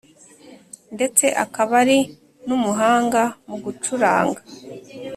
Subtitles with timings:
[0.95, 1.99] ndetse akaba ari
[2.47, 4.39] n’umuhanga mu gucuranga